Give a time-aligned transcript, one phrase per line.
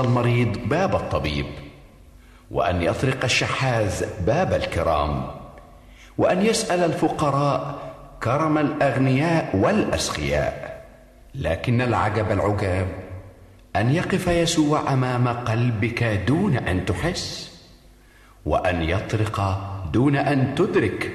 [0.00, 1.46] المريض باب الطبيب
[2.50, 5.26] وأن يطرق الشحاذ باب الكرام
[6.18, 7.78] وأن يسأل الفقراء
[8.22, 10.84] كرم الأغنياء والأسخياء
[11.34, 12.86] لكن العجب العجاب
[13.76, 17.58] أن يقف يسوع أمام قلبك دون أن تحس
[18.46, 19.60] وأن يطرق
[19.92, 21.12] دون أن تدرك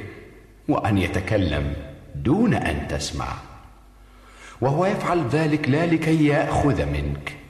[0.68, 1.74] وأن يتكلم
[2.16, 3.28] دون أن تسمع
[4.62, 7.43] وهو يفعل ذلك لا لكي يأخذ منك.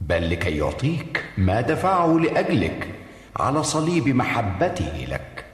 [0.00, 2.94] بل لكي يعطيك ما دفعه لأجلك
[3.36, 5.44] على صليب محبته لك.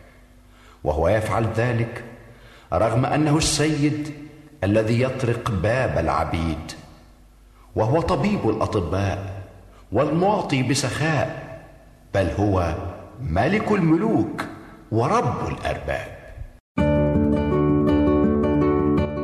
[0.85, 2.05] وهو يفعل ذلك
[2.73, 4.15] رغم أنه السيد
[4.65, 6.73] الذي يطرق باب العبيد.
[7.77, 9.43] وهو طبيب الأطباء
[9.93, 11.59] والمعطي بسخاء
[12.15, 12.75] بل هو
[13.23, 14.45] ملك الملوك
[14.93, 16.22] ورب الأرباب.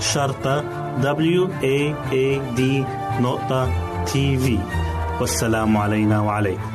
[0.00, 0.62] شرطة
[1.00, 2.60] W A A D
[3.22, 3.68] نقطة
[4.04, 4.58] تي في
[5.20, 6.70] والسلام علينا وعليكم.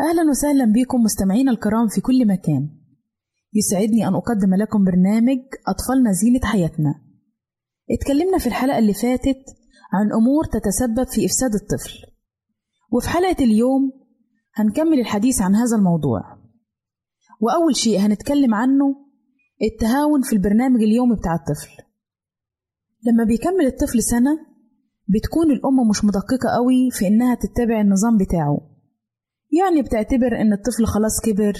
[0.00, 2.68] أهلا وسهلا بكم مستمعينا الكرام في كل مكان.
[3.54, 5.38] يسعدني أن أقدم لكم برنامج
[5.68, 6.94] أطفالنا زينة حياتنا.
[7.90, 9.44] اتكلمنا في الحلقة اللي فاتت
[9.92, 11.94] عن أمور تتسبب في إفساد الطفل.
[12.92, 13.92] وفي حلقة اليوم
[14.54, 16.39] هنكمل الحديث عن هذا الموضوع.
[17.40, 18.96] وأول شيء هنتكلم عنه
[19.62, 21.70] التهاون في البرنامج اليومي بتاع الطفل.
[23.06, 24.38] لما بيكمل الطفل سنة
[25.08, 28.60] بتكون الأم مش مدققة قوي في إنها تتبع النظام بتاعه.
[29.58, 31.52] يعني بتعتبر إن الطفل خلاص كبر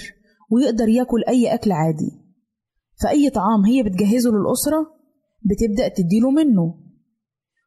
[0.51, 2.11] ويقدر ياكل أي أكل عادي.
[3.03, 4.93] فأي طعام هي بتجهزه للأسرة
[5.41, 6.77] بتبدأ تديله منه.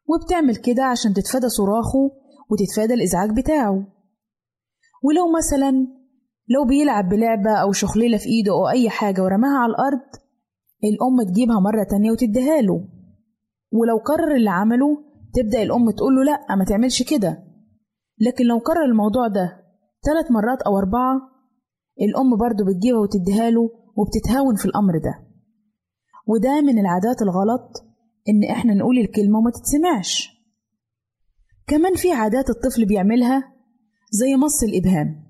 [0.07, 2.11] وبتعمل كده عشان تتفادى صراخه
[2.51, 3.87] وتتفادى الإزعاج بتاعه.
[5.03, 5.87] ولو مثلا
[6.49, 10.01] لو بيلعب بلعبة أو شخليلة في إيده أو أي حاجة ورماها على الأرض
[10.85, 12.89] الأم تجيبها مرة تانية وتديها له.
[13.73, 15.05] ولو كرر اللي عمله
[15.35, 17.45] تبدأ الأم تقول له لأ ما تعملش كده.
[18.19, 19.65] لكن لو كرر الموضوع ده
[20.05, 21.21] ثلاث مرات أو أربعة
[22.01, 25.15] الأم برضه بتجيبها وتديها له وبتتهاون في الأمر ده.
[26.27, 27.85] وده من العادات الغلط
[28.29, 30.31] إن إحنا نقول الكلمة وما تتسمعش.
[31.67, 33.53] كمان في عادات الطفل بيعملها
[34.11, 35.24] زي مص الإبهام.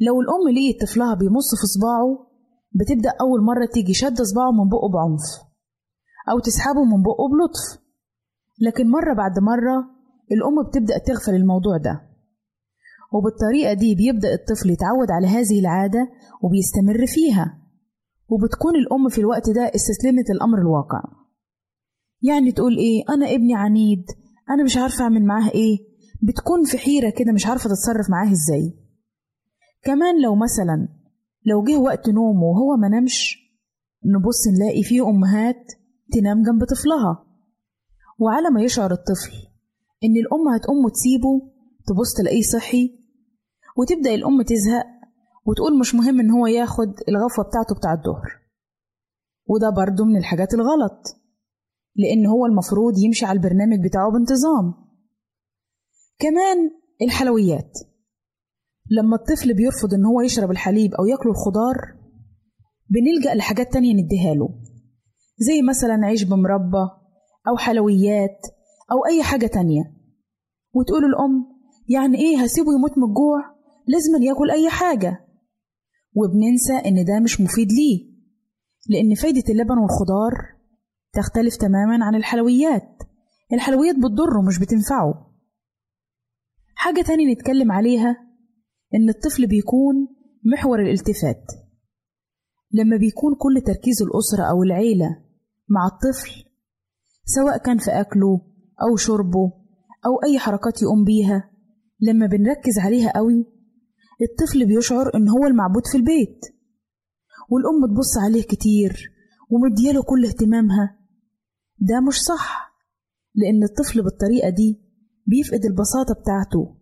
[0.00, 2.26] لو الأم لقيت طفلها بيمص في صباعه
[2.72, 5.26] بتبدأ أول مرة تيجي شادة صباعه من بقه بعنف
[6.30, 7.82] أو تسحبه من بقه بلطف.
[8.60, 9.76] لكن مرة بعد مرة
[10.32, 12.02] الأم بتبدأ تغفل الموضوع ده
[13.12, 16.08] وبالطريقة دي بيبدأ الطفل يتعود على هذه العادة
[16.42, 17.58] وبيستمر فيها
[18.28, 21.02] وبتكون الأم في الوقت ده استسلمت الأمر الواقع.
[22.22, 24.04] يعني تقول إيه؟ أنا ابني عنيد
[24.50, 25.78] أنا مش عارفة أعمل معاه إيه؟
[26.22, 28.85] بتكون في حيرة كده مش عارفة تتصرف معاه إزاي.
[29.86, 30.88] كمان لو مثلا
[31.46, 33.38] لو جه وقت نومه وهو ما نامش
[34.04, 35.72] نبص نلاقي فيه أمهات
[36.12, 37.26] تنام جنب طفلها.
[38.18, 39.32] وعلى ما يشعر الطفل
[40.04, 41.52] إن الأم هتقوم وتسيبه
[41.86, 42.98] تبص تلاقيه صحي
[43.76, 44.86] وتبدأ الأم تزهق
[45.46, 48.30] وتقول مش مهم إن هو ياخد الغفوة بتاعته بتاع الظهر.
[49.46, 51.02] وده برضه من الحاجات الغلط
[51.96, 54.74] لأن هو المفروض يمشي على البرنامج بتاعه بانتظام.
[56.18, 56.70] كمان
[57.02, 57.72] الحلويات.
[58.90, 61.76] لما الطفل بيرفض إن هو يشرب الحليب أو ياكل الخضار
[62.90, 64.48] بنلجأ لحاجات تانية نديها له.
[65.38, 66.88] زي مثلا عيش بمربى
[67.48, 68.38] أو حلويات
[68.92, 69.84] أو أي حاجة تانية.
[70.74, 71.46] وتقول الأم
[71.88, 75.26] يعني إيه هسيبه يموت من الجوع؟ لازم ياكل أي حاجة.
[76.14, 78.16] وبننسى إن ده مش مفيد ليه.
[78.88, 80.32] لأن فايدة اللبن والخضار
[81.12, 83.02] تختلف تماما عن الحلويات.
[83.52, 85.32] الحلويات بتضره مش بتنفعه.
[86.74, 88.25] حاجة تانية نتكلم عليها
[88.94, 90.08] إن الطفل بيكون
[90.44, 91.44] محور الالتفات.
[92.72, 95.24] لما بيكون كل تركيز الأسرة أو العيلة
[95.68, 96.44] مع الطفل
[97.24, 98.40] سواء كان في أكله
[98.82, 99.52] أو شربه
[100.06, 101.50] أو أي حركات يقوم بيها
[102.00, 103.46] لما بنركز عليها قوي
[104.22, 106.40] الطفل بيشعر إن هو المعبود في البيت.
[107.50, 109.12] والأم تبص عليه كتير
[109.50, 110.98] ومدياله كل اهتمامها.
[111.78, 112.72] ده مش صح
[113.34, 114.80] لأن الطفل بالطريقة دي
[115.26, 116.75] بيفقد البساطة بتاعته.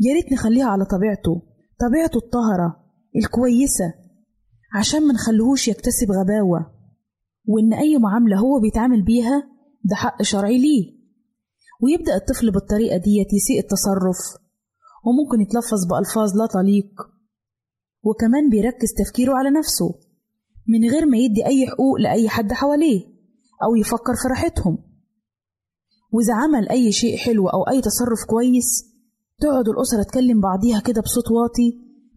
[0.00, 1.42] يا ريت نخليها على طبيعته
[1.80, 2.84] طبيعته الطاهرة
[3.16, 3.94] الكويسة
[4.74, 6.74] عشان منخليهوش يكتسب غباوة.
[7.46, 9.48] وإن أي معاملة هو بيتعامل بيها
[9.84, 10.94] ده حق شرعي ليه.
[11.82, 14.18] ويبدأ الطفل بالطريقة ديت يسيء التصرف
[15.04, 16.92] وممكن يتلفظ بألفاظ لا تليق.
[18.02, 19.94] وكمان بيركز تفكيره على نفسه
[20.68, 23.00] من غير ما يدي أي حقوق لأي حد حواليه
[23.62, 24.78] أو يفكر في راحتهم.
[26.12, 28.93] وإذا عمل أي شيء حلو أو أي تصرف كويس
[29.40, 31.68] تقعد الأسرة تكلم بعضيها كده بصوت واطي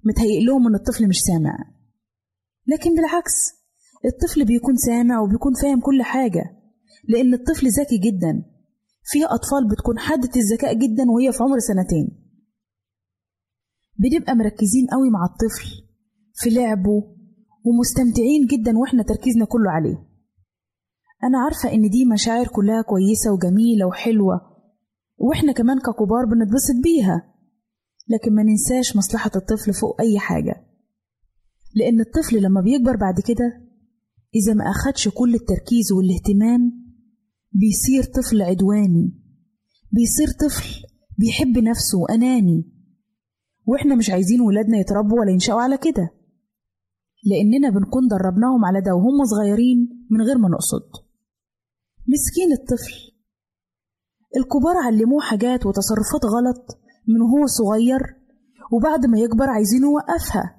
[0.06, 1.58] متهيئ لهم إن الطفل مش سامع.
[2.68, 3.34] لكن بالعكس
[4.06, 6.44] الطفل بيكون سامع وبيكون فاهم كل حاجة
[7.08, 8.44] لأن الطفل ذكي جدا.
[9.04, 12.24] في أطفال بتكون حادة الذكاء جدا وهي في عمر سنتين.
[14.00, 15.68] بنبقى مركزين قوي مع الطفل
[16.34, 17.04] في لعبه
[17.66, 20.08] ومستمتعين جدا وإحنا تركيزنا كله عليه.
[21.24, 24.57] أنا عارفة إن دي مشاعر كلها كويسة وجميلة وحلوة
[25.18, 27.34] وإحنا كمان ككبار بنتبسط بيها.
[28.08, 30.68] لكن ما ننساش مصلحة الطفل فوق أي حاجة.
[31.76, 33.68] لأن الطفل لما بيكبر بعد كده
[34.36, 36.88] إذا ما أخدش كل التركيز والاهتمام
[37.52, 39.14] بيصير طفل عدواني.
[39.92, 40.84] بيصير طفل
[41.18, 42.74] بيحب نفسه وأناني.
[43.66, 46.10] وإحنا مش عايزين ولادنا يتربوا ولا ينشأوا على كده.
[47.24, 50.90] لأننا بنكون دربناهم على ده وهم صغيرين من غير ما نقصد.
[52.08, 53.17] مسكين الطفل
[54.38, 58.02] الكبار علموه حاجات وتصرفات غلط من هو صغير
[58.72, 60.56] وبعد ما يكبر عايزين يوقفها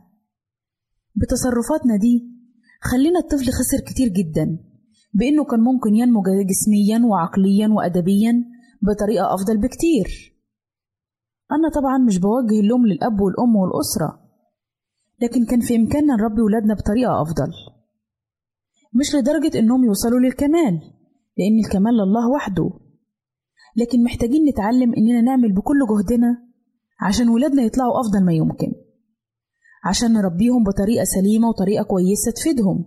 [1.17, 2.39] بتصرفاتنا دي
[2.81, 4.59] خلينا الطفل خسر كتير جدا
[5.15, 8.45] بإنه كان ممكن ينمو جسميا وعقليا وأدبيا
[8.83, 10.35] بطريقة أفضل بكتير.
[11.53, 14.21] أنا طبعا مش بوجه اللوم للأب والأم والأسرة
[15.23, 17.51] لكن كان في إمكاننا نربي ولادنا بطريقة أفضل.
[18.95, 20.75] مش لدرجة إنهم يوصلوا للكمال
[21.39, 22.71] لأن الكمال لله وحده.
[23.77, 26.49] لكن محتاجين نتعلم إننا نعمل بكل جهدنا
[27.01, 28.73] عشان ولادنا يطلعوا أفضل ما يمكن.
[29.85, 32.85] عشان نربيهم بطريقة سليمة وطريقة كويسة تفيدهم.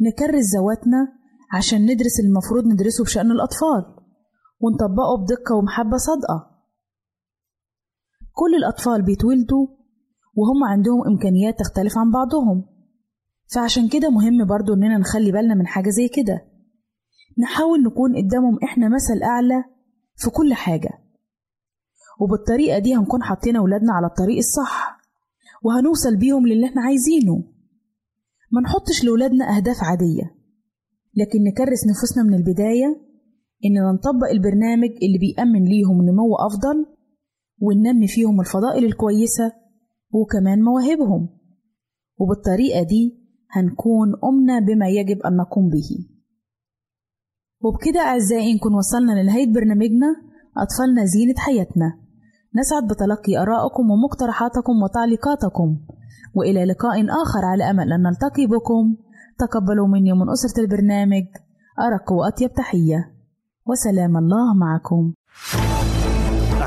[0.00, 1.08] نكرس ذواتنا
[1.52, 3.96] عشان ندرس المفروض ندرسه بشأن الأطفال.
[4.60, 6.50] ونطبقه بدقة ومحبة صادقة.
[8.32, 9.66] كل الأطفال بيتولدوا
[10.34, 12.66] وهم عندهم إمكانيات تختلف عن بعضهم.
[13.54, 16.49] فعشان كده مهم برضو إننا نخلي بالنا من حاجة زي كده.
[17.40, 19.64] نحاول نكون قدامهم إحنا مثل أعلى
[20.16, 20.90] في كل حاجة.
[22.20, 25.00] وبالطريقة دي هنكون حاطين أولادنا على الطريق الصح
[25.62, 27.44] وهنوصل بيهم للي إحنا عايزينه.
[28.52, 30.36] ما نحطش لولادنا أهداف عادية
[31.16, 33.00] لكن نكرس نفوسنا من البداية
[33.64, 36.86] إننا نطبق البرنامج اللي بيأمن ليهم نمو أفضل
[37.60, 39.52] وننمي فيهم الفضائل الكويسة
[40.12, 41.28] وكمان مواهبهم.
[42.18, 43.20] وبالطريقة دي
[43.50, 46.08] هنكون أمنا بما يجب أن نقوم به.
[47.64, 50.06] وبكده أعزائي نكون وصلنا لنهاية برنامجنا
[50.56, 51.98] أطفالنا زينة حياتنا.
[52.54, 55.78] نسعد بتلقي آرائكم ومقترحاتكم وتعليقاتكم.
[56.34, 58.96] وإلى لقاء آخر على أمل أن نلتقي بكم.
[59.38, 61.24] تقبلوا مني ومن أسرة البرنامج
[61.80, 63.12] أرق وأطيب تحية.
[63.66, 65.12] وسلام الله معكم.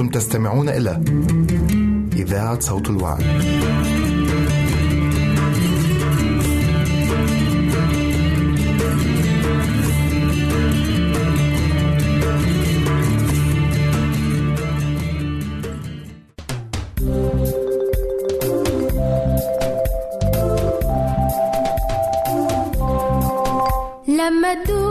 [0.00, 1.02] أنتم تستمعون إلى
[2.12, 3.22] إذاعة صوت الوعد.
[24.08, 24.87] لما الدودة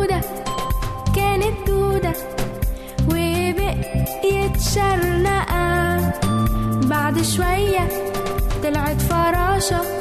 [9.69, 9.96] 셔.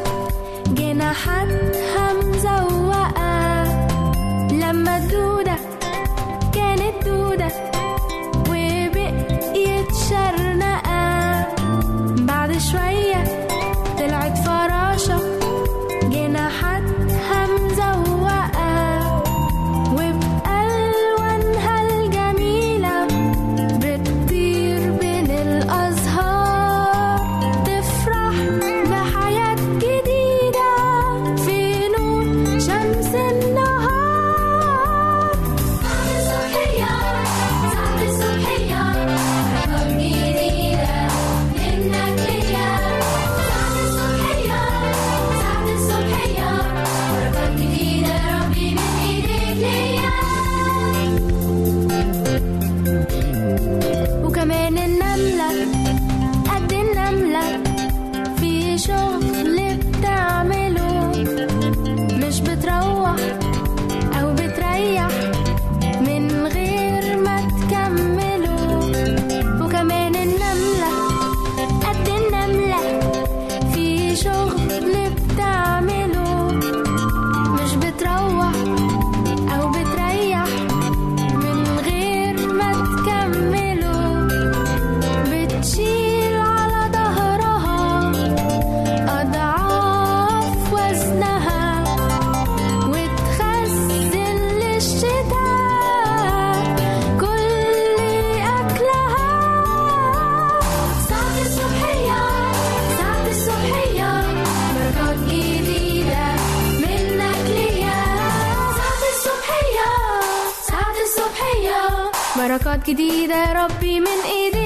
[112.88, 114.65] يا ربي من ايديك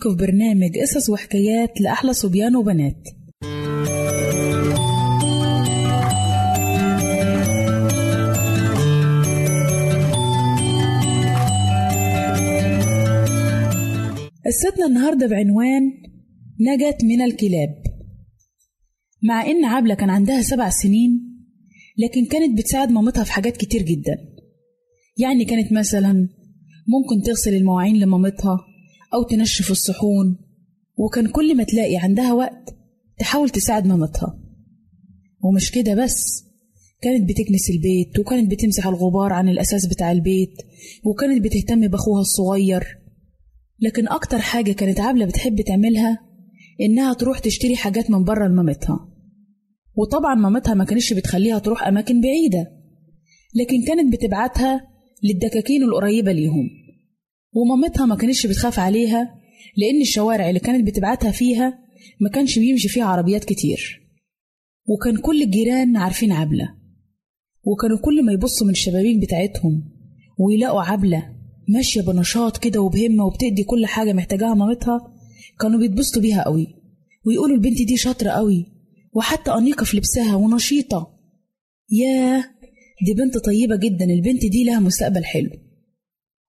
[0.00, 3.02] بيكم في برنامج قصص وحكايات لأحلى صبيان وبنات.
[14.46, 15.82] قصتنا النهاردة بعنوان
[16.60, 17.82] نجت من الكلاب.
[19.22, 21.10] مع إن عبلة كان عندها سبع سنين
[21.98, 24.18] لكن كانت بتساعد مامتها في حاجات كتير جدا.
[25.18, 26.12] يعني كانت مثلا
[26.88, 28.69] ممكن تغسل المواعين لمامتها
[29.14, 30.38] أو تنشف الصحون.
[30.96, 32.74] وكان كل ما تلاقي عندها وقت
[33.18, 34.38] تحاول تساعد مامتها.
[35.44, 36.44] ومش كده بس
[37.02, 40.54] كانت بتكنس البيت وكانت بتمسح الغبار عن الأساس بتاع البيت
[41.04, 42.98] وكانت بتهتم بأخوها الصغير.
[43.80, 46.18] لكن أكتر حاجة كانت عبلة بتحب تعملها
[46.80, 49.08] إنها تروح تشتري حاجات من بره لمامتها.
[49.94, 52.70] وطبعا مامتها ما كانتش بتخليها تروح أماكن بعيدة
[53.54, 54.80] لكن كانت بتبعتها
[55.22, 56.70] للدكاكين القريبة ليهم.
[57.52, 59.34] ومامتها ما كانتش بتخاف عليها
[59.76, 61.78] لأن الشوارع اللي كانت بتبعتها فيها
[62.20, 64.00] ما كانش بيمشي فيها عربيات كتير.
[64.88, 66.74] وكان كل الجيران عارفين عبلة.
[67.64, 69.82] وكانوا كل ما يبصوا من الشبابيك بتاعتهم
[70.38, 71.36] ويلاقوا عبلة
[71.68, 74.98] ماشية بنشاط كده وبهمة وبتدي كل حاجة محتاجاها مامتها
[75.60, 76.66] كانوا بيتبسطوا بيها قوي.
[77.26, 78.66] ويقولوا البنت دي شاطرة قوي
[79.12, 81.18] وحتى أنيقة في لبسها ونشيطة.
[81.90, 82.44] ياه!
[83.06, 85.50] دي بنت طيبة جدا البنت دي لها مستقبل حلو.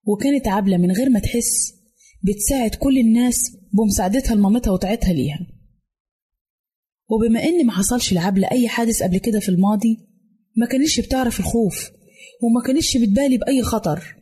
[0.03, 1.73] وكانت عبلة من غير ما تحس
[2.23, 5.47] بتساعد كل الناس بمساعدتها لمامتها وطاعتها ليها.
[7.09, 9.97] وبما إن ما حصلش لعبلة أي حادث قبل كده في الماضي
[10.57, 11.91] ما كانتش بتعرف الخوف
[12.43, 14.15] وما كانتش بتبالي بأي خطر.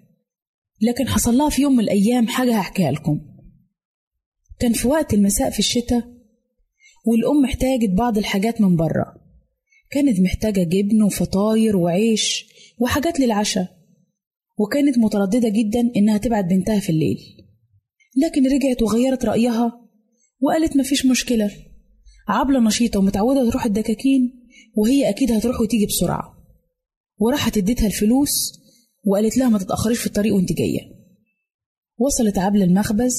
[0.81, 3.21] لكن حصل لها في يوم من الأيام حاجة هحكيها لكم.
[4.59, 6.03] كان في وقت المساء في الشتاء
[7.05, 9.15] والأم احتاجت بعض الحاجات من بره
[9.91, 12.45] كانت محتاجة جبن وفطاير وعيش
[12.79, 13.78] وحاجات للعشاء.
[14.59, 17.17] وكانت مترددة جدا إنها تبعت بنتها في الليل.
[18.23, 19.71] لكن رجعت وغيرت رأيها
[20.41, 21.51] وقالت مفيش مشكلة.
[22.27, 26.23] عبلة نشيطة ومتعودة تروح الدكاكين وهي أكيد هتروح وتيجي بسرعة.
[27.19, 28.59] وراحت اديتها الفلوس
[29.05, 30.79] وقالت لها ما تتأخريش في الطريق وانت جاية.
[31.97, 33.15] وصلت عبلة المخبز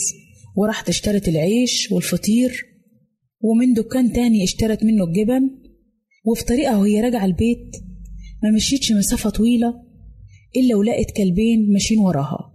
[0.57, 2.67] وراحت اشترت العيش والفطير
[3.41, 5.51] ومن دكان تاني اشترت منه الجبن.
[6.25, 7.77] وفي طريقها وهي راجعة البيت
[8.43, 9.90] ما مشيتش مسافة طويلة
[10.57, 12.53] إلا ولقت كلبين ماشيين وراها.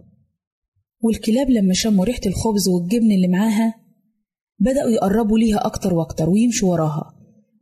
[1.00, 3.74] والكلاب لما شموا ريحة الخبز والجبن اللي معاها
[4.58, 7.16] بدأوا يقربوا ليها أكتر وأكتر ويمشوا وراها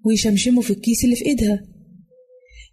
[0.04, 1.66] ويشمشموا في الكيس اللي في إيدها.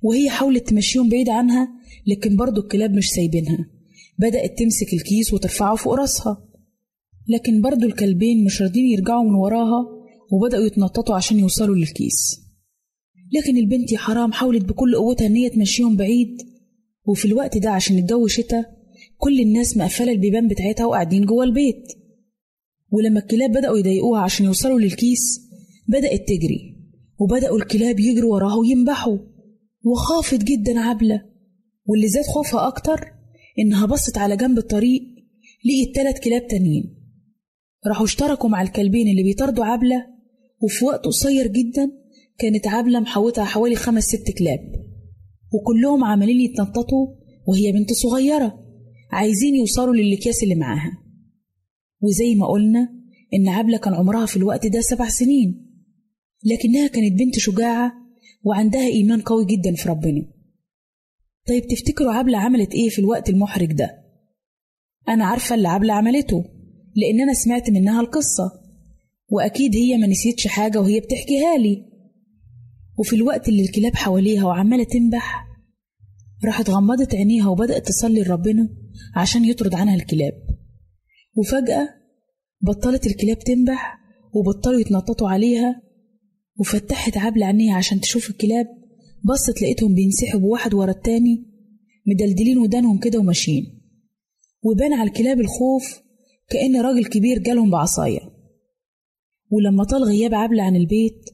[0.02, 1.68] وهي حاولت تمشيهم بعيد عنها
[2.08, 3.70] لكن برضو الكلاب مش سايبينها.
[4.20, 6.48] بدأت تمسك الكيس وترفعه فوق راسها.
[7.28, 9.86] لكن برضو الكلبين مش راضيين يرجعوا من وراها
[10.32, 12.42] وبدأوا يتنططوا عشان يوصلوا للكيس.
[13.34, 16.38] لكن البنت يا حرام حاولت بكل قوتها إن هي تمشيهم بعيد
[17.06, 18.66] وفي الوقت ده عشان الجو شتا
[19.18, 21.84] كل الناس مقفلة البيبان بتاعتها وقاعدين جوه البيت.
[22.92, 25.40] ولما الكلاب بدأوا يضايقوها عشان يوصلوا للكيس
[25.88, 26.78] بدأت تجري
[27.20, 29.18] وبدأوا الكلاب يجروا وراها وينبحوا.
[29.84, 31.22] وخافت جدا عبلة
[31.86, 33.14] واللي زاد خوفها أكتر
[33.60, 35.02] إنها بصت على جنب الطريق
[35.66, 36.98] لقيت تلات كلاب تانيين.
[37.88, 40.06] راحوا اشتركوا مع الكلبين اللي بيطاردوا عبلة
[40.62, 41.92] وفي وقت قصير جدا
[42.38, 44.81] كانت عبلة محوطة حوالي خمس ست كلاب.
[45.54, 47.08] وكلهم عمالين يتنططوا
[47.48, 48.60] وهي بنت صغيرة.
[49.12, 51.04] عايزين يوصلوا للأكياس اللي معاها.
[52.02, 52.90] وزي ما قلنا
[53.34, 55.68] إن عبلة كان عمرها في الوقت ده سبع سنين.
[56.44, 57.94] لكنها كانت بنت شجاعة
[58.44, 60.26] وعندها إيمان قوي جدا في ربنا.
[61.48, 63.90] طيب تفتكروا عبلة عملت إيه في الوقت المحرج ده؟
[65.10, 66.46] أنا عارفة اللي عبلة عملته
[66.96, 68.52] لأن أنا سمعت منها القصة.
[69.30, 71.91] وأكيد هي ما نسيتش حاجة وهي بتحكيها لي.
[73.02, 75.48] وفي الوقت اللي الكلاب حواليها وعمالة تنبح
[76.46, 78.70] راحت غمضت عينيها وبدأت تصلي لربنا
[79.16, 80.34] عشان يطرد عنها الكلاب.
[81.36, 81.90] وفجأة
[82.62, 83.98] بطلت الكلاب تنبح
[84.34, 85.82] وبطلوا يتنططوا عليها
[86.60, 88.68] وفتحت عبلة عينيها عشان تشوف الكلاب
[89.24, 91.46] بصت لقيتهم بينسحبوا واحد ورا التاني
[92.08, 93.82] مدلدلين ودانهم كده وماشيين.
[94.64, 96.02] وبان على الكلاب الخوف
[96.50, 98.20] كأن راجل كبير جالهم بعصاية.
[99.52, 101.26] ولما طال غياب عبلة عن البيت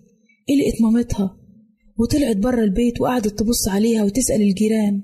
[0.50, 1.47] لقت مامتها
[2.00, 5.02] وطلعت بره البيت وقعدت تبص عليها وتسأل الجيران.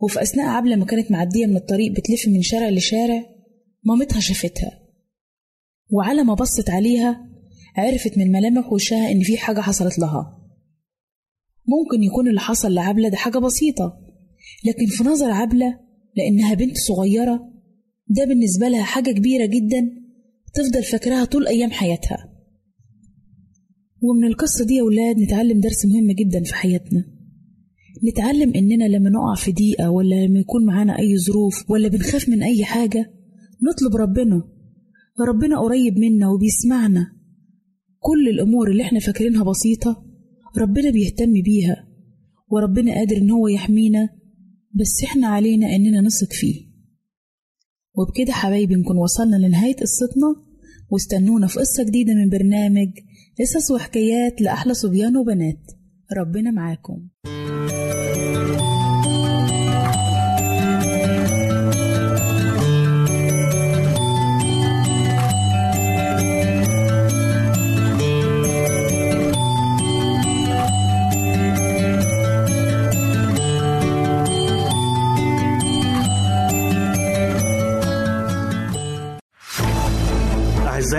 [0.00, 3.26] وفي أثناء عبلة ما كانت معدية من الطريق بتلف من شارع لشارع
[3.84, 4.80] مامتها شافتها.
[5.90, 7.26] وعلى ما بصت عليها
[7.76, 10.36] عرفت من ملامح وشها إن في حاجة حصلت لها.
[11.68, 14.00] ممكن يكون اللي حصل لعبلة ده حاجة بسيطة
[14.64, 15.80] لكن في نظر عبلة
[16.16, 17.50] لأنها بنت صغيرة
[18.08, 19.90] ده بالنسبة لها حاجة كبيرة جدا
[20.54, 22.29] تفضل فاكراها طول أيام حياتها.
[24.02, 27.04] ومن القصة دي يا ولاد نتعلم درس مهم جدا في حياتنا.
[28.12, 32.42] نتعلم إننا لما نقع في ضيقة ولا لما يكون معانا أي ظروف ولا بنخاف من
[32.42, 33.10] أي حاجة
[33.62, 34.42] نطلب ربنا.
[35.28, 37.06] ربنا قريب منا وبيسمعنا.
[38.00, 40.04] كل الأمور اللي إحنا فاكرينها بسيطة
[40.58, 41.88] ربنا بيهتم بيها
[42.50, 44.08] وربنا قادر إن هو يحمينا
[44.74, 46.70] بس إحنا علينا إننا نثق فيه.
[47.94, 50.34] وبكده حبايبي نكون وصلنا لنهاية قصتنا
[50.90, 52.88] واستنونا في قصة جديدة من برنامج
[53.38, 55.60] قصص وحكايات لأحلى صبيان وبنات.
[56.18, 57.08] ربنا معاكم.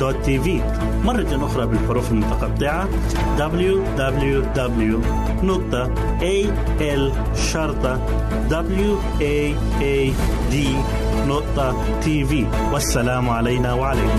[0.00, 0.60] www.al-waad.tv
[1.04, 2.88] مرة أخرى بالحروف المتقطعة.
[12.02, 14.18] تي في والسلام علينا وعليكم.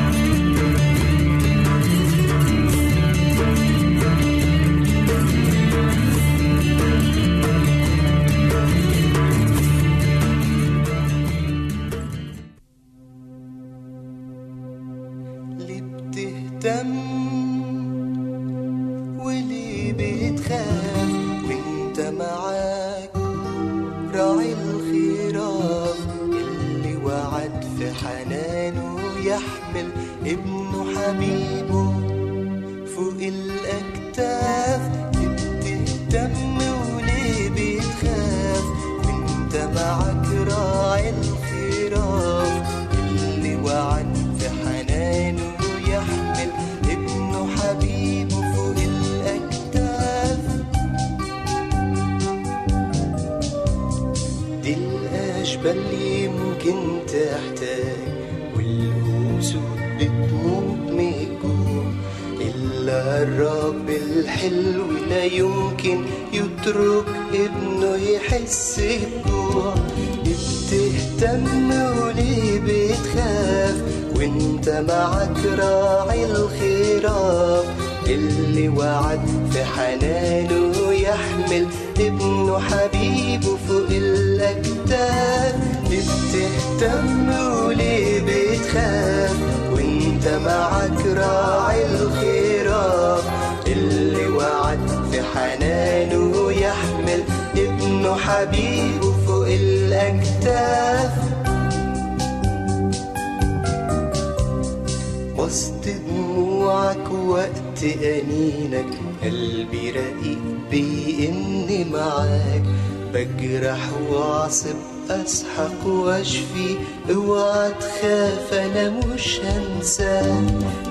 [116.11, 116.75] واشفي
[117.13, 120.43] اوعى تخاف أنا مش هنساك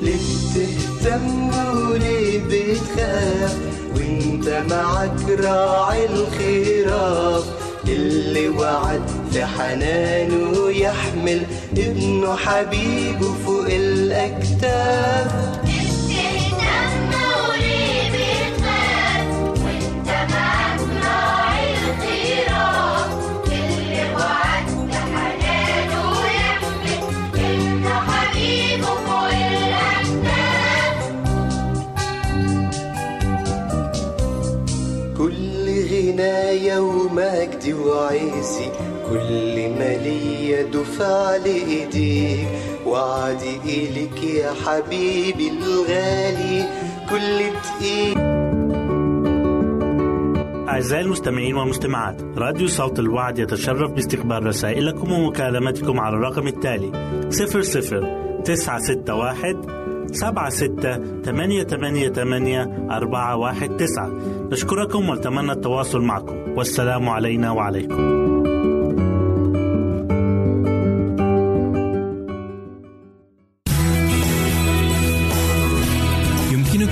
[0.02, 0.16] ليه
[0.54, 1.50] بتهتم
[1.90, 3.56] وليه بتخاف.
[3.96, 7.44] وانت معاك راعي الخراف.
[7.88, 9.02] اللي وعد
[9.32, 11.42] في حنانه يحمل
[11.76, 15.32] ابنه حبيبه فوق الأكتاف.
[39.80, 42.48] كل ما ليا دفع لإيديك.
[42.86, 46.68] وعدي إليك يا حبيبي الغالي.
[47.10, 48.18] كل دقيق
[50.68, 56.92] أعزائي المستمعين والمستمعات راديو صوت الوعد يتشرف باستقبال رسائلكم ومكالمتكم على الرقم التالي
[57.28, 59.62] 00 961
[60.12, 64.10] سبعة ستة ثمانية ثمانية ثمانية أربعة واحد تسعة.
[64.52, 66.36] نشكركم ونتمنى التواصل معكم.
[66.56, 68.29] والسلام علينا وعليكم.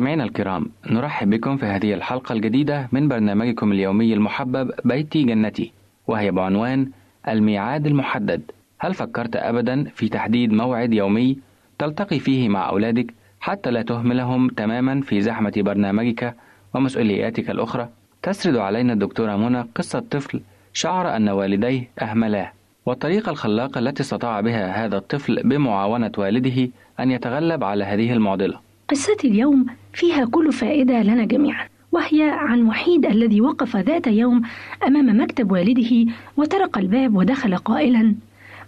[0.00, 5.72] مستمعينا الكرام نرحب بكم في هذه الحلقة الجديدة من برنامجكم اليومي المحبب بيتي جنتي
[6.06, 6.90] وهي بعنوان
[7.28, 8.42] الميعاد المحدد.
[8.78, 11.38] هل فكرت أبدا في تحديد موعد يومي
[11.78, 16.34] تلتقي فيه مع أولادك حتى لا تهملهم تماما في زحمة برنامجك
[16.74, 17.88] ومسؤولياتك الأخرى؟
[18.22, 20.40] تسرد علينا الدكتورة منى قصة طفل
[20.72, 22.52] شعر أن والديه أهملاه
[22.86, 26.68] والطريقة الخلاقة التي استطاع بها هذا الطفل بمعاونة والده
[27.00, 28.69] أن يتغلب على هذه المعضلة.
[28.90, 34.42] قصتي اليوم فيها كل فائدة لنا جميعا وهي عن وحيد الذي وقف ذات يوم
[34.86, 38.14] أمام مكتب والده وطرق الباب ودخل قائلا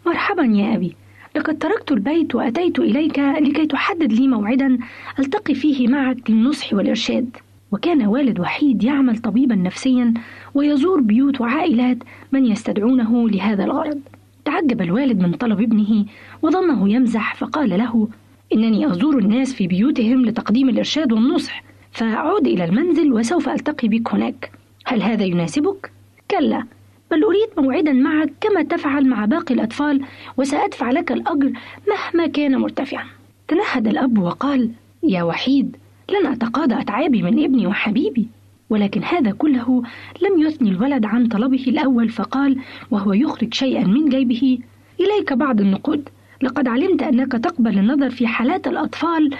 [0.06, 0.96] مرحبا يا أبي
[1.36, 4.78] لقد تركت البيت وأتيت إليك لكي تحدد لي موعدا
[5.18, 7.36] ألتقي فيه معك للنصح والإرشاد.
[7.72, 10.14] وكان والد وحيد يعمل طبيبا نفسيا
[10.54, 11.98] ويزور بيوت وعائلات
[12.32, 14.00] من يستدعونه لهذا الغرض.
[14.44, 16.04] تعجب الوالد من طلب ابنه
[16.42, 18.08] وظنه يمزح فقال له
[18.54, 21.62] إنني أزور الناس في بيوتهم لتقديم الإرشاد والنصح.
[21.92, 24.52] فأعود إلى المنزل وسوف ألتقي بك هناك.
[24.86, 25.92] هل هذا يناسبك؟
[26.30, 26.64] كلا
[27.10, 30.04] بل أريد موعدا معك كما تفعل مع باقي الأطفال
[30.36, 31.52] وسأدفع لك الأجر
[31.88, 33.04] مهما كان مرتفعا.
[33.48, 34.70] تنهد الأب وقال
[35.02, 35.76] يا وحيد
[36.10, 38.28] لن أتقاضى أتعابي من ابني وحبيبي.
[38.70, 39.82] ولكن هذا كله
[40.22, 42.56] لم يثني الولد عن طلبه الأول فقال
[42.90, 44.58] وهو يخرج شيئا من جيبه.
[45.00, 46.08] إليك بعض النقود.
[46.42, 49.30] لقد علمت أنك تقبل النظر في حالات الأطفال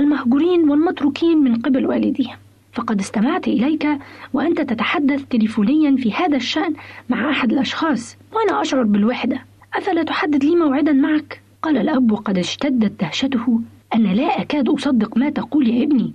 [0.00, 2.36] المهجورين والمتروكين من قبل والديهم.
[2.72, 3.88] فقد استمعت إليك
[4.32, 6.74] وأنت تتحدث تليفونيا في هذا الشأن
[7.08, 9.42] مع أحد الأشخاص وأنا أشعر بالوحدة.
[9.74, 13.60] أفلا تحدد لي موعدا معك؟ قال الأب وقد اشتدت دهشته.
[13.94, 16.12] أنا لا أكاد أصدق ما تقول يا ابني.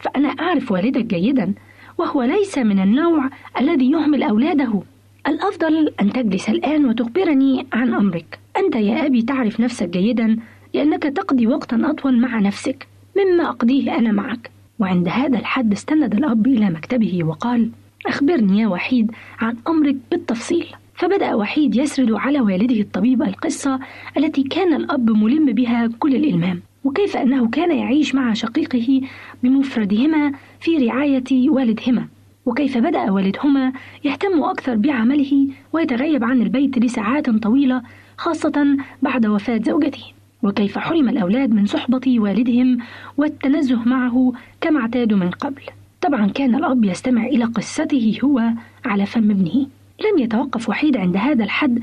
[0.00, 1.52] فأنا أعرف والدك جيدا
[1.98, 3.28] وهو ليس من النوع
[3.60, 4.82] الذي يهمل أولاده.
[5.26, 8.41] الأفضل أن تجلس الآن وتخبرني عن أمرك.
[8.56, 10.36] أنت يا أبي تعرف نفسك جيدا
[10.74, 12.86] لأنك تقضي وقتا أطول مع نفسك
[13.16, 14.50] مما أقضيه أنا معك.
[14.78, 17.70] وعند هذا الحد استند الأب إلى مكتبه وقال
[18.06, 20.66] أخبرني يا وحيد عن أمرك بالتفصيل.
[20.94, 23.80] فبدأ وحيد يسرد على والده الطبيب القصة
[24.16, 29.00] التي كان الأب ملم بها كل الإلمام وكيف أنه كان يعيش مع شقيقه
[29.42, 32.06] بمفردهما في رعاية والدهما.
[32.46, 33.72] وكيف بدأ والدهما
[34.04, 37.82] يهتم أكثر بعمله ويتغيب عن البيت لساعات طويلة
[38.22, 40.02] خاصة بعد وفاة زوجته.
[40.42, 42.78] وكيف حرم الأولاد من صحبة والدهم
[43.16, 45.62] والتنزه معه كما اعتادوا من قبل.
[46.00, 48.42] طبعا كان الأب يستمع إلى قصته هو
[48.84, 49.66] على فم ابنه.
[50.00, 51.78] لم يتوقف وحيد عند هذا الحد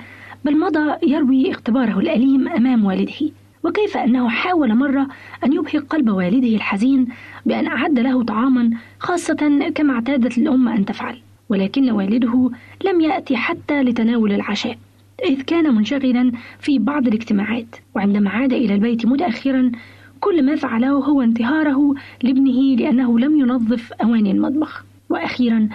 [0.46, 3.32] بل مضى يروي اختباره الأليم أمام والده.
[3.64, 5.08] وكيف أنه حاول مرة
[5.46, 7.08] أن يبهج قلب والده الحزين
[7.46, 11.18] بأن أعد له طعاما خاصة كما اعتادت الأم أن تفعل.
[11.50, 12.52] ولكن والده
[12.86, 14.78] لم يأتي حتى لتناول العشاء.
[15.26, 19.72] إذ كان منشغلا في بعض الاجتماعات وعندما عاد إلى البيت متأخرا
[20.20, 24.86] كل ما فعله هو انتهاره لابنه لأنه لم ينظف أواني المطبخ.
[25.10, 25.70] وأخيرا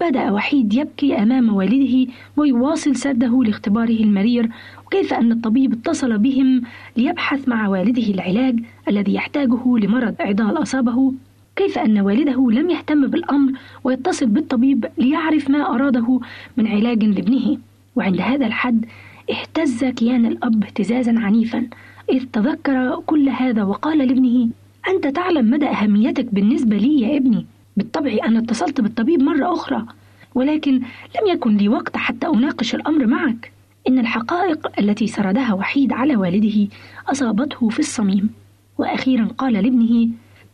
[0.00, 4.50] بدأ وحيد يبكي أمام والده ويواصل سرده لاختباره المرير
[4.86, 6.62] وكيف أن الطبيب اتصل بهم
[6.96, 11.12] ليبحث مع والده العلاج الذي يحتاجه لمرض عضال أصابه.
[11.56, 13.52] كيف أن والده لم يهتم بالأمر
[13.84, 16.20] ويتصل بالطبيب ليعرف ما أراده
[16.56, 17.58] من علاج لابنه.
[17.96, 18.86] وعند هذا الحد
[19.30, 21.66] اهتز كيان الأب اهتزازا عنيفا
[22.12, 24.48] إذ تذكر كل هذا وقال لابنه
[24.88, 27.46] أنت تعلم مدى أهميتك بالنسبة لي يا ابني.
[27.76, 29.86] بالطبع أنا اتصلت بالطبيب مرة أخرى
[30.34, 30.72] ولكن
[31.16, 33.52] لم يكن لي وقت حتى أناقش الأمر معك.
[33.88, 36.68] إن الحقائق التي سردها وحيد على والده
[37.08, 38.30] أصابته في الصميم.
[38.78, 40.08] وأخيرا قال لابنه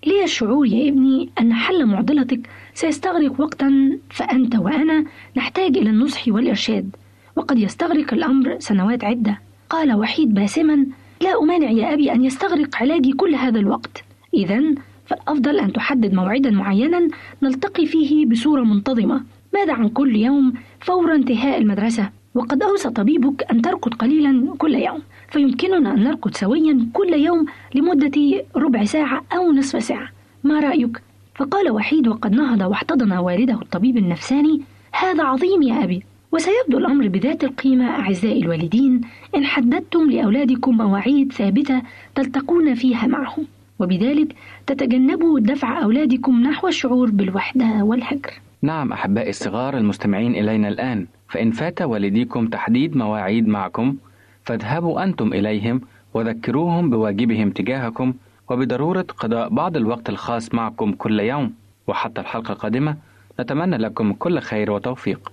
[0.06, 5.04] لي الشعور يا ابني أن حل معضلتك سيستغرق وقتا فأنت وأنا
[5.36, 6.96] نحتاج إلى النصح والإرشاد.
[7.36, 9.38] وقد يستغرق الأمر سنوات عدة.
[9.70, 10.86] قال وحيد باسما
[11.20, 14.04] لا أمانع يا أبي أن يستغرق علاجي كل هذا الوقت.
[14.34, 14.62] إذا
[15.06, 17.08] فالأفضل أن تحدد موعدا معينا
[17.42, 19.22] نلتقي فيه بصورة منتظمة.
[19.54, 25.02] ماذا عن كل يوم فور انتهاء المدرسة؟ وقد أوصى طبيبك أن ترقد قليلا كل يوم.
[25.28, 30.08] فيمكننا أن نرقد سويا كل يوم لمدة ربع ساعة أو نصف ساعة.
[30.44, 31.02] ما رأيك؟
[31.34, 34.60] فقال وحيد وقد نهض واحتضن والده الطبيب النفساني.
[34.92, 36.02] هذا عظيم يا أبي.
[36.34, 39.00] وسيبدو الأمر بذات القيمة أعزائي الوالدين
[39.36, 41.82] إن حددتم لأولادكم مواعيد ثابتة
[42.14, 43.46] تلتقون فيها معهم
[43.78, 44.34] وبذلك
[44.66, 48.32] تتجنبوا دفع أولادكم نحو الشعور بالوحدة والهجر.
[48.62, 53.96] نعم أحبائي الصغار المستمعين إلينا الآن فإن فات والديكم تحديد مواعيد معكم
[54.44, 55.80] فاذهبوا أنتم إليهم
[56.14, 58.14] وذكروهم بواجبهم تجاهكم
[58.50, 61.52] وبضرورة قضاء بعض الوقت الخاص معكم كل يوم
[61.86, 62.96] وحتى الحلقة القادمة
[63.40, 65.32] نتمنى لكم كل خير وتوفيق.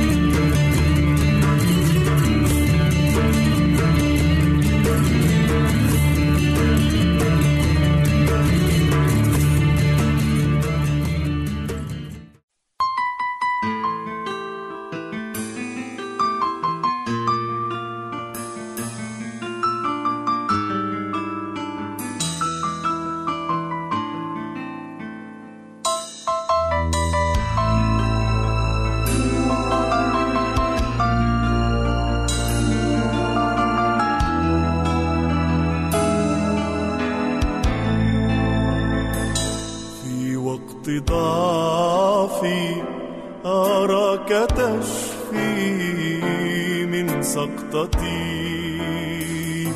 [47.71, 49.67] سقطتي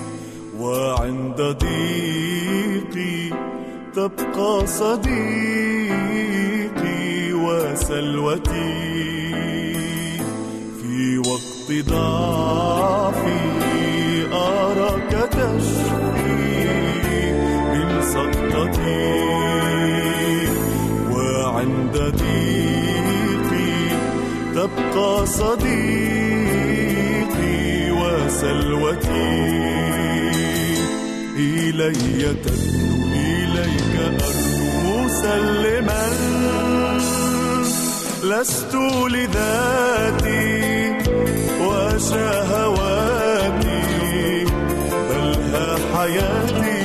[0.60, 3.30] وعند ضيقي
[3.96, 6.04] تبقى صديقي
[7.34, 8.74] وسلوتي
[10.82, 12.15] في وقت ضعفي
[31.88, 36.06] إلي تدنو إليك أرجو مسلما
[38.24, 38.76] لست
[39.12, 40.56] لذاتي
[42.76, 44.46] وشهواتي
[45.10, 46.85] بل ها حياتي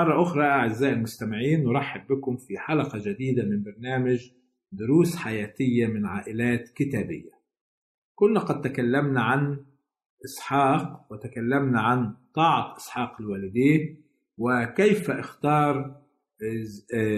[0.00, 4.30] مرة أخرى أعزائي المستمعين نرحب بكم في حلقة جديدة من برنامج
[4.72, 7.30] دروس حياتية من عائلات كتابية.
[8.14, 9.64] كنا قد تكلمنا عن
[10.24, 13.96] إسحاق وتكلمنا عن طاعة إسحاق لوالديه
[14.38, 16.00] وكيف اختار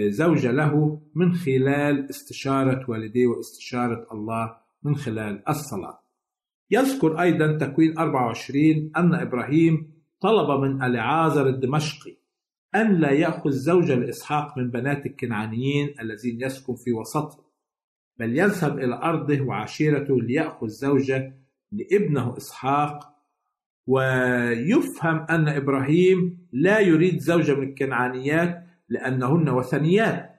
[0.07, 5.99] زوجة له من خلال استشارة والديه واستشارة الله من خلال الصلاة.
[6.71, 12.22] يذكر أيضا تكوين 24 أن إبراهيم طلب من ألعازر الدمشقي
[12.75, 17.43] أن لا يأخذ زوجة لإسحاق من بنات الكنعانيين الذين يسكن في وسطه
[18.19, 21.33] بل يذهب إلى أرضه وعشيرته ليأخذ زوجة
[21.71, 23.13] لابنه إسحاق
[23.87, 30.29] ويفهم أن إبراهيم لا يريد زوجة من الكنعانيات لأنهن وثنيات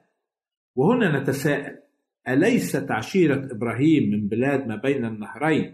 [0.75, 1.79] وهنا نتساءل
[2.27, 5.73] أليست عشيرة إبراهيم من بلاد ما بين النهرين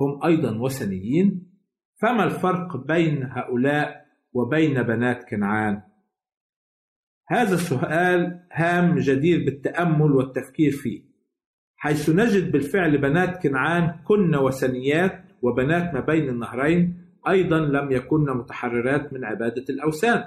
[0.00, 1.46] هم أيضا وثنيين؟
[1.96, 5.82] فما الفرق بين هؤلاء وبين بنات كنعان؟
[7.30, 11.02] هذا السؤال هام جدير بالتأمل والتفكير فيه.
[11.76, 16.94] حيث نجد بالفعل بنات كنعان كن وثنيات وبنات ما بين النهرين
[17.28, 20.24] أيضا لم يكن متحررات من عبادة الأوثان.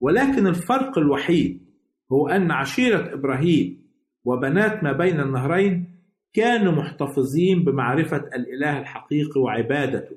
[0.00, 1.66] ولكن الفرق الوحيد
[2.12, 3.86] هو أن عشيرة إبراهيم
[4.24, 6.00] وبنات ما بين النهرين
[6.34, 10.16] كانوا محتفظين بمعرفة الإله الحقيقي وعبادته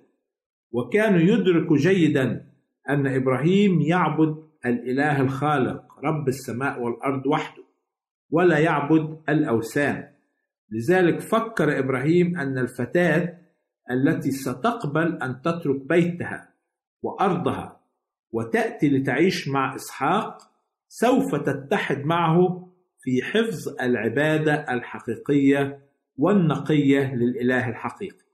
[0.71, 2.45] وكانوا يدركوا جيدا
[2.89, 7.63] أن إبراهيم يعبد الإله الخالق رب السماء والأرض وحده
[8.31, 10.09] ولا يعبد الأوثان.
[10.71, 13.37] لذلك فكر إبراهيم أن الفتاة
[13.91, 16.53] التي ستقبل أن تترك بيتها
[17.01, 17.79] وأرضها
[18.31, 20.37] وتأتي لتعيش مع إسحاق
[20.87, 22.69] سوف تتحد معه
[23.01, 25.79] في حفظ العبادة الحقيقية
[26.17, 28.25] والنقية للإله الحقيقي.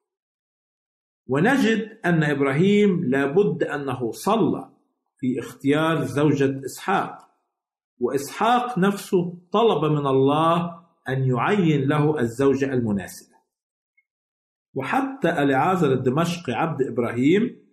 [1.27, 4.74] ونجد أن إبراهيم لابد أنه صلى
[5.17, 7.17] في اختيار زوجة إسحاق.
[7.99, 13.35] وإسحاق نفسه طلب من الله أن يعين له الزوجة المناسبة.
[14.73, 17.65] وحتى ألعازر الدمشقي عبد إبراهيم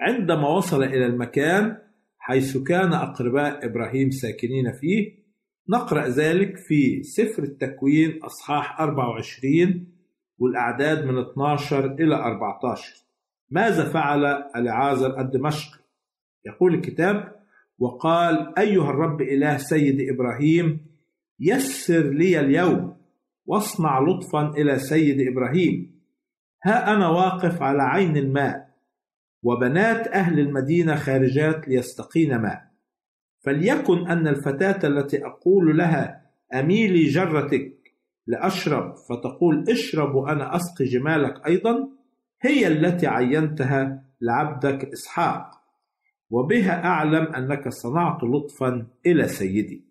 [0.00, 1.78] عندما وصل إلى المكان
[2.18, 5.24] حيث كان أقرباء إبراهيم ساكنين فيه
[5.68, 9.86] نقرأ ذلك في سفر التكوين أصحاح 24
[10.38, 12.94] والأعداد من 12 إلى 14
[13.50, 14.24] ماذا فعل
[14.56, 15.83] ألعازر الدمشقي؟
[16.46, 17.34] يقول الكتاب
[17.78, 20.86] وقال أيها الرب إله سيد إبراهيم
[21.40, 22.96] يسر لي اليوم
[23.46, 26.00] واصنع لطفا إلى سيد إبراهيم.
[26.64, 28.68] ها أنا واقف على عين الماء
[29.42, 32.64] وبنات أهل المدينة خارجات ليستقين ماء.
[33.44, 37.72] فليكن أن الفتاة التي أقول لها أميلي جرتك
[38.26, 41.88] لأشرب فتقول اشرب وأنا أسقي جمالك أيضا
[42.42, 45.63] هي التي عينتها لعبدك إسحاق.
[46.34, 49.84] وبها أعلم أنك صنعت لطفا إلى سيدي.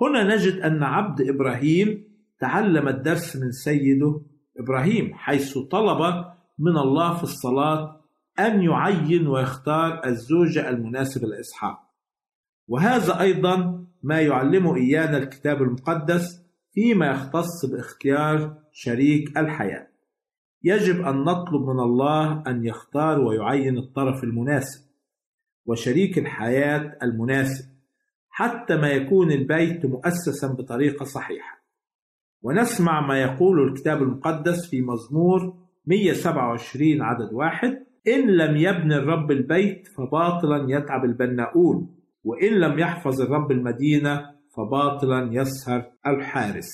[0.00, 2.04] هنا نجد أن عبد إبراهيم
[2.38, 4.20] تعلم الدرس من سيده
[4.58, 6.24] إبراهيم حيث طلب
[6.58, 8.00] من الله في الصلاة
[8.38, 11.78] أن يعين ويختار الزوجة المناسبة لإسحاق.
[12.68, 19.88] وهذا أيضا ما يعلمه إيانا الكتاب المقدس فيما يختص باختيار شريك الحياة.
[20.62, 24.85] يجب أن نطلب من الله أن يختار ويعين الطرف المناسب.
[25.66, 27.64] وشريك الحياة المناسب
[28.30, 31.56] حتى ما يكون البيت مؤسسا بطريقة صحيحة.
[32.42, 35.54] ونسمع ما يقوله الكتاب المقدس في مزمور
[35.86, 41.94] 127 عدد واحد إن لم يبني الرب البيت فباطلا يتعب البناؤون
[42.24, 44.20] وإن لم يحفظ الرب المدينة
[44.56, 46.70] فباطلا يسهر الحارس.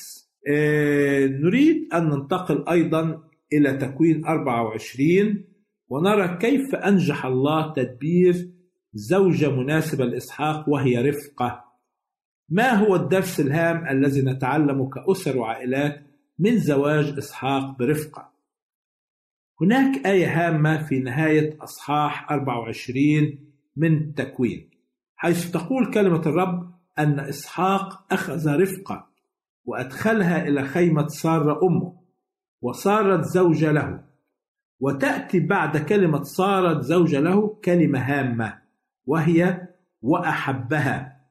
[0.55, 3.23] آه نريد أن ننتقل أيضا
[3.53, 5.45] إلى تكوين 24
[5.89, 8.35] ونرى كيف أنجح الله تدبير
[8.95, 11.65] زوجة مناسبة لإسحاق وهي رفقة.
[12.49, 16.03] ما هو الدرس الهام الذي نتعلمه كأسر وعائلات
[16.39, 18.33] من زواج إسحاق برفقة؟
[19.61, 23.39] هناك آية هامة في نهاية أصحاح 24
[23.77, 24.71] من التكوين
[25.17, 29.09] حيث تقول كلمة الرب أن إسحاق أخذ رفقة
[29.65, 32.03] وأدخلها إلى خيمة سارة أمه
[32.63, 34.05] وصارت زوجة له.
[34.81, 38.62] وتأتي بعد كلمة صارت زوجة له كلمة هامة.
[39.07, 39.69] وهي
[40.03, 41.23] وأحبها.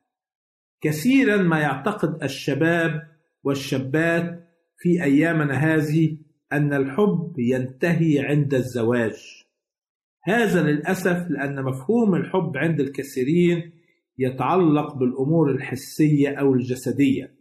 [0.82, 3.01] كثيرا ما يعتقد الشباب
[3.43, 4.47] والشابات
[4.78, 6.17] في أيامنا هذه
[6.53, 9.45] أن الحب ينتهي عند الزواج.
[10.24, 13.72] هذا للأسف لأن مفهوم الحب عند الكثيرين
[14.17, 17.36] يتعلق بالأمور الحسية أو الجسدية.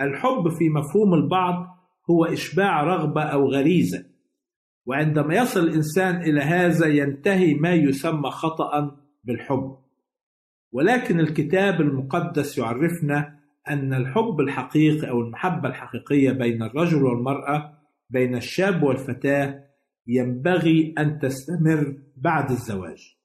[0.00, 1.80] الحب في مفهوم البعض
[2.10, 4.04] هو إشباع رغبة أو غريزة
[4.86, 9.76] وعندما يصل الإنسان إلى هذا ينتهي ما يسمى خطأ بالحب.
[10.72, 17.78] ولكن الكتاب المقدس يعرفنا أن الحب الحقيقي أو المحبة الحقيقية بين الرجل والمرأة
[18.10, 19.64] بين الشاب والفتاة
[20.06, 23.16] ينبغي أن تستمر بعد الزواج.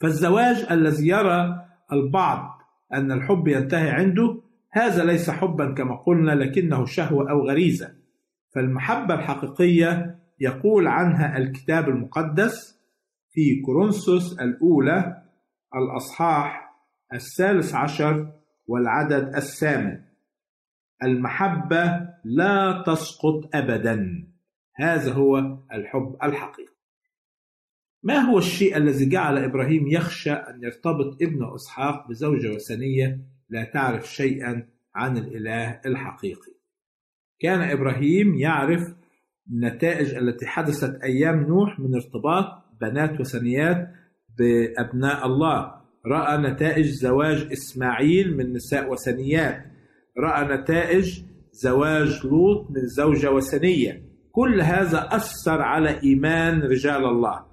[0.00, 2.58] فالزواج الذي يرى البعض
[2.94, 4.40] أن الحب ينتهي عنده
[4.72, 7.94] هذا ليس حبا كما قلنا لكنه شهوة أو غريزة.
[8.54, 12.80] فالمحبة الحقيقية يقول عنها الكتاب المقدس
[13.34, 15.22] في كورنثوس الأولى
[15.74, 16.74] الأصحاح
[17.14, 18.32] الثالث عشر
[18.66, 20.00] والعدد الثامن.
[21.02, 21.84] المحبة
[22.24, 24.28] لا تسقط أبدا.
[24.74, 25.38] هذا هو
[25.72, 26.74] الحب الحقيقي.
[28.02, 34.12] ما هو الشيء الذي جعل إبراهيم يخشى أن يرتبط ابنه إسحاق بزوجة وثنية؟ لا تعرف
[34.12, 36.52] شيئا عن الإله الحقيقي.
[37.40, 38.94] كان إبراهيم يعرف
[39.50, 43.90] النتائج التي حدثت أيام نوح من ارتباط بنات وثنيات
[44.38, 45.74] بأبناء الله.
[46.06, 49.64] رأى نتائج زواج إسماعيل من نساء وثنيات
[50.18, 51.20] رأى نتائج
[51.52, 54.02] زواج لوط من زوجة وثنية
[54.32, 57.44] كل هذا أثر على إيمان رجال الله.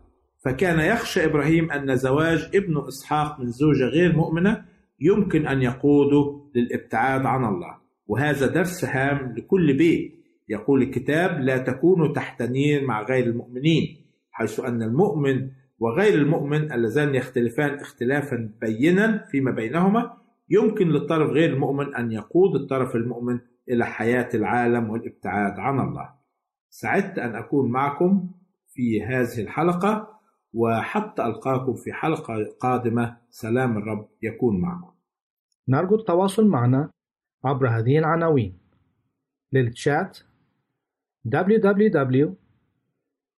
[0.46, 4.66] فكان يخشى إبراهيم أن زواج ابن إسحاق من زوجة غير مؤمنة
[5.00, 7.78] يمكن أن يقوده للابتعاد عن الله.
[8.08, 10.22] وهذا درس هام لكل بيت.
[10.50, 14.01] يقول الكتاب لا تكونوا تحت نير مع غير المؤمنين
[14.42, 20.18] حيث أن المؤمن وغير المؤمن اللذان يختلفان اختلافا بينا فيما بينهما
[20.50, 23.40] يمكن للطرف غير المؤمن أن يقود الطرف المؤمن
[23.70, 26.10] إلى حياة العالم والابتعاد عن الله.
[26.70, 28.32] سعدت أن أكون معكم
[28.68, 30.20] في هذه الحلقة
[30.54, 33.18] وحتى ألقاكم في حلقة قادمة.
[33.30, 34.92] سلام الرب يكون معكم.
[35.68, 36.92] نرجو التواصل معنا
[37.44, 38.58] عبر هذه العناوين.
[39.54, 40.20] للتشات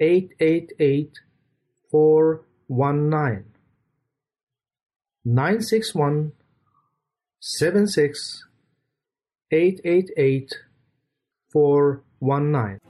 [0.00, 1.12] 888
[1.92, 3.44] 419
[5.24, 6.32] 961
[7.40, 8.49] 76
[9.52, 10.54] 888
[11.52, 12.89] 419